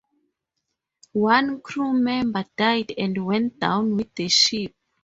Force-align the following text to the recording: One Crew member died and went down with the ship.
One 1.13 1.61
Crew 1.61 1.93
member 1.93 2.43
died 2.57 2.91
and 2.97 3.23
went 3.23 3.59
down 3.59 3.97
with 3.97 4.15
the 4.15 4.29
ship. 4.29 4.73